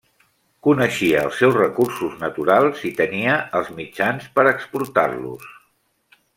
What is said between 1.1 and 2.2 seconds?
els seus recursos